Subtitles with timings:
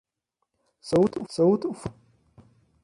[0.79, 1.75] South fue cerrado.